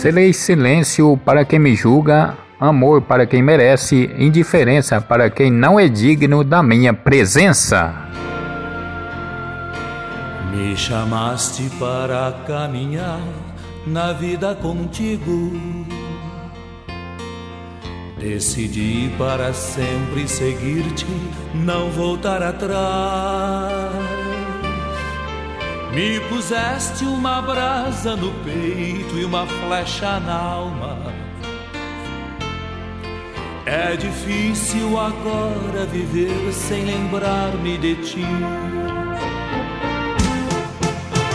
Serei 0.00 0.32
silêncio 0.32 1.14
para 1.26 1.44
quem 1.44 1.58
me 1.58 1.76
julga, 1.76 2.34
amor 2.58 3.02
para 3.02 3.26
quem 3.26 3.42
merece, 3.42 4.10
indiferença 4.16 4.98
para 4.98 5.28
quem 5.28 5.50
não 5.50 5.78
é 5.78 5.88
digno 5.88 6.42
da 6.42 6.62
minha 6.62 6.94
presença. 6.94 7.94
Me 10.50 10.74
chamaste 10.74 11.70
para 11.78 12.32
caminhar 12.46 13.20
na 13.86 14.14
vida 14.14 14.54
contigo. 14.54 15.52
Decidi 18.18 19.14
para 19.18 19.52
sempre 19.52 20.26
seguir-te, 20.26 21.06
não 21.54 21.90
voltar 21.90 22.42
atrás. 22.42 23.99
Me 25.92 26.20
puseste 26.20 27.04
uma 27.04 27.42
brasa 27.42 28.14
no 28.14 28.30
peito 28.44 29.18
e 29.18 29.24
uma 29.24 29.44
flecha 29.44 30.20
na 30.20 30.36
alma. 30.36 30.96
É 33.66 33.96
difícil 33.96 34.96
agora 35.00 35.84
viver 35.90 36.52
sem 36.52 36.84
lembrar-me 36.84 37.76
de 37.76 37.96
ti. 37.96 38.24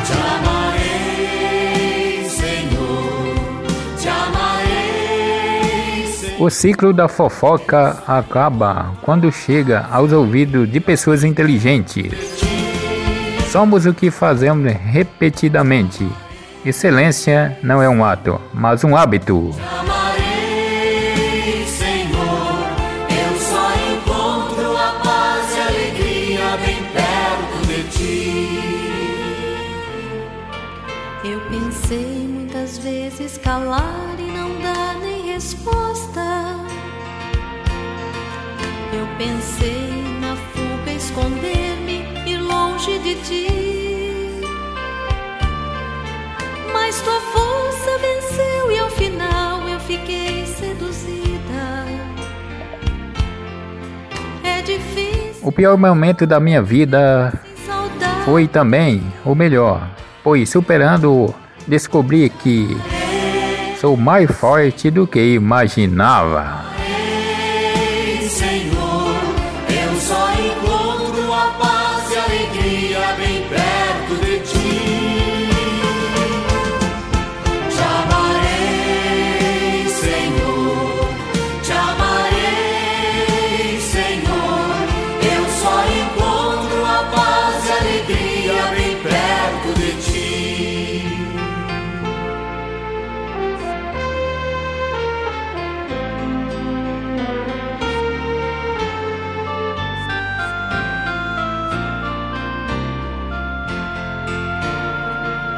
Te 0.05 0.13
amarei, 0.37 2.29
Senhor, 2.29 3.65
te 3.99 4.07
amarei. 4.07 6.07
Senhor. 6.07 6.41
O 6.41 6.49
ciclo 6.49 6.93
da 6.93 7.09
fofoca 7.09 8.01
acaba 8.07 8.93
quando 9.01 9.29
chega 9.33 9.85
aos 9.91 10.13
ouvidos 10.13 10.71
de 10.71 10.79
pessoas 10.79 11.25
inteligentes. 11.25 12.44
Somos 13.55 13.85
o 13.85 13.93
que 13.93 14.11
fazemos 14.11 14.69
repetidamente. 14.69 16.05
Excelência 16.65 17.57
não 17.63 17.81
é 17.81 17.87
um 17.87 18.03
ato, 18.03 18.37
mas 18.53 18.83
um 18.83 18.97
hábito. 18.97 19.49
Eu 31.23 31.39
pensei 31.49 32.27
muitas 32.27 32.77
vezes 32.79 33.37
calar 33.37 34.15
e 34.19 34.31
não 34.37 34.49
dar 34.61 34.99
nem 34.99 35.31
resposta. 35.31 36.57
Eu 38.91 39.07
pensei 39.17 39.84
O 55.45 55.51
pior 55.51 55.77
momento 55.77 56.25
da 56.25 56.39
minha 56.39 56.59
vida 56.59 57.31
foi 58.25 58.47
também 58.47 59.03
o 59.23 59.35
melhor, 59.35 59.87
pois 60.23 60.49
superando 60.49 61.35
descobri 61.67 62.29
que 62.29 62.75
sou 63.79 63.95
mais 63.95 64.27
forte 64.31 64.89
do 64.89 65.05
que 65.05 65.35
imaginava. 65.35 66.65
Senhor, 68.27 69.17
eu 69.69 69.95
só 69.99 70.31
encontro 70.33 71.31
a 71.31 71.53
paz 71.59 72.11
e 72.11 72.17
alegria 72.17 73.13
bem 73.15 73.45
perto 73.47 74.25
de 74.25 74.39
ti. 74.39 74.64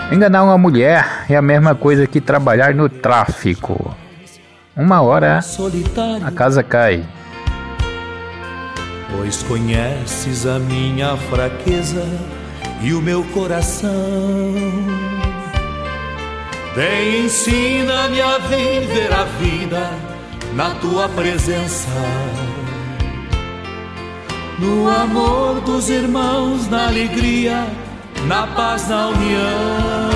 Enganar 0.09 0.44
uma 0.44 0.57
mulher 0.57 1.25
é 1.29 1.35
a 1.35 1.41
mesma 1.41 1.75
coisa 1.75 2.07
que 2.07 2.22
trabalhar 2.22 2.73
no 2.73 2.88
tráfico. 2.88 3.94
Uma 4.75 5.01
hora 5.01 5.41
a 6.25 6.31
casa 6.31 6.63
cai. 6.63 7.03
Pois 9.12 9.44
conheces 9.44 10.45
a 10.45 10.59
minha 10.59 11.18
fraqueza 11.18 12.06
e 12.81 12.94
o 12.94 13.01
meu 13.01 13.22
coração. 13.34 13.91
Vem, 16.74 17.25
ensina-me 17.25 18.22
a 18.22 18.38
viver 18.38 19.12
a 19.12 19.24
vida 19.24 19.89
na 20.53 20.69
tua 20.75 21.09
presença. 21.09 21.89
No 24.57 24.89
amor 24.89 25.59
dos 25.62 25.89
irmãos, 25.89 26.69
na 26.69 26.88
alegria, 26.88 27.68
na 28.26 28.48
paz, 28.48 28.88
na 28.88 29.08
união. 29.08 30.10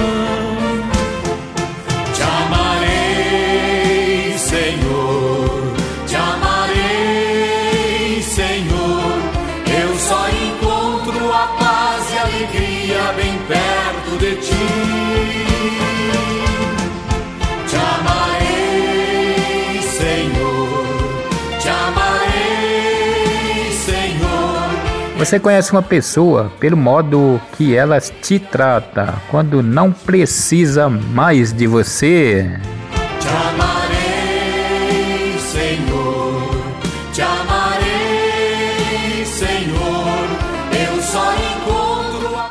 Te 2.14 2.24
amarei, 2.24 4.38
Senhor. 4.38 5.74
Te 6.08 6.16
amarei, 6.16 8.22
Senhor. 8.22 9.22
Eu 9.84 9.96
só 10.00 10.30
encontro 10.30 11.34
a 11.34 11.48
paz 11.60 12.14
e 12.14 12.18
a 12.18 12.22
alegria 12.24 13.14
bem 13.16 13.38
perto 13.48 14.18
de 14.20 14.36
ti. 14.38 14.81
Você 25.22 25.40
conhece 25.40 25.72
uma 25.72 25.84
pessoa 25.84 26.52
pelo 26.60 26.76
modo 26.76 27.40
que 27.56 27.76
ela 27.76 28.02
te 28.02 28.40
trata 28.40 29.14
quando 29.30 29.62
não 29.62 29.92
precisa 29.92 30.90
mais 30.90 31.54
de 31.54 31.68
você? 31.68 32.60
Te 33.20 33.28
amarei, 33.28 35.38
Senhor, 35.38 36.64
te 37.14 37.22
amarei. 37.22 37.51